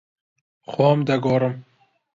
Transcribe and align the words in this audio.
خۆم 0.71 0.99
دەگۆڕم. 1.07 1.55